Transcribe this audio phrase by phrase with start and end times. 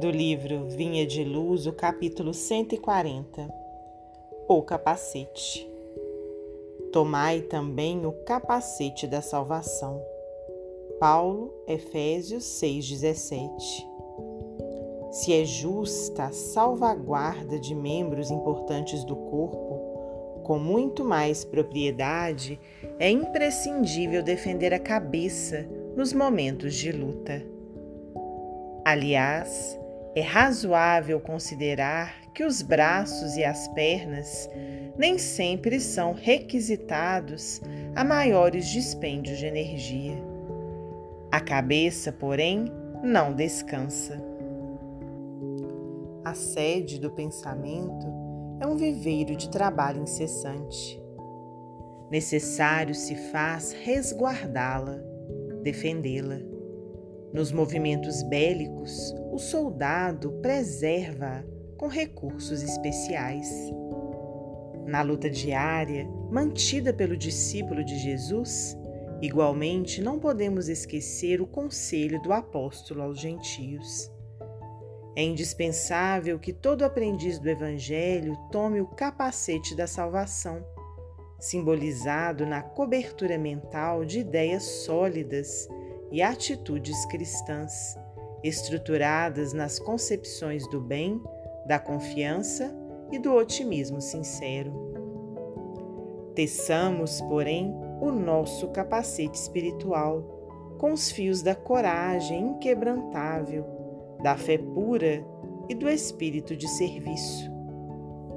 [0.00, 3.46] do livro Vinha de Luz, o capítulo 140
[4.48, 5.68] O capacete.
[6.90, 10.02] Tomai também o capacete da salvação.
[10.98, 13.86] Paulo, Efésios 6,17.
[15.10, 22.58] Se é justa a salvaguarda de membros importantes do corpo, com muito mais propriedade,
[22.98, 27.42] é imprescindível defender a cabeça nos momentos de luta.
[28.84, 29.78] Aliás,
[30.14, 34.48] é razoável considerar que os braços e as pernas
[34.96, 37.60] nem sempre são requisitados
[37.94, 40.22] a maiores dispêndios de energia.
[41.30, 42.66] A cabeça, porém,
[43.02, 44.22] não descansa.
[46.24, 48.06] A sede do pensamento
[48.60, 51.00] é um viveiro de trabalho incessante.
[52.10, 54.98] Necessário se faz resguardá-la,
[55.62, 56.51] defendê-la.
[57.32, 61.42] Nos movimentos bélicos, o soldado preserva
[61.78, 63.48] com recursos especiais.
[64.86, 68.76] Na luta diária, mantida pelo discípulo de Jesus,
[69.22, 74.12] igualmente não podemos esquecer o conselho do apóstolo aos gentios.
[75.16, 80.62] É indispensável que todo aprendiz do Evangelho tome o capacete da salvação,
[81.40, 85.66] simbolizado na cobertura mental de ideias sólidas
[86.12, 87.98] e atitudes cristãs,
[88.44, 91.20] estruturadas nas concepções do bem,
[91.66, 92.76] da confiança
[93.10, 94.92] e do otimismo sincero.
[96.34, 100.22] Teçamos, porém, o nosso capacete espiritual
[100.78, 103.64] com os fios da coragem inquebrantável,
[104.22, 105.24] da fé pura
[105.68, 107.50] e do espírito de serviço.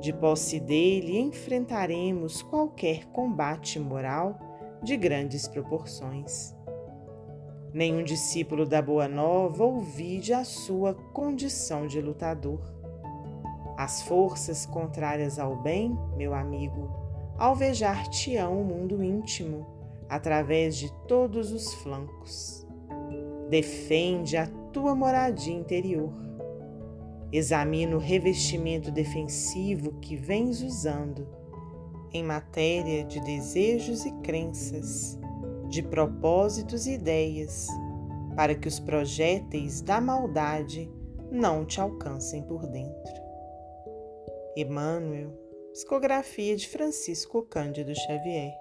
[0.00, 4.38] De posse dele, enfrentaremos qualquer combate moral
[4.82, 6.54] de grandes proporções.
[7.72, 12.58] Nenhum discípulo da Boa Nova ouvide a sua condição de lutador.
[13.76, 16.90] As forças contrárias ao bem, meu amigo,
[17.38, 19.64] alvejar-te-ão o mundo íntimo,
[20.08, 22.66] através de todos os flancos.
[23.48, 26.12] Defende a tua moradia interior.
[27.30, 31.28] Examina o revestimento defensivo que vens usando
[32.12, 35.20] em matéria de desejos e crenças
[35.70, 37.68] de propósitos e ideias,
[38.34, 40.90] para que os projéteis da maldade
[41.30, 43.22] não te alcancem por dentro.
[44.56, 45.32] Emmanuel,
[45.72, 48.52] psicografia de Francisco Cândido Xavier.